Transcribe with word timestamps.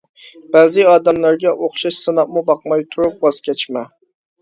بەزى 0.55 0.85
ئادەملەرگە 0.93 1.53
ئوخشاش 1.67 2.01
سىناپمۇ 2.07 2.45
باقماي 2.51 2.85
تۇرۇپ 2.93 3.25
ۋاز 3.29 3.45
كەچمە. 3.51 3.89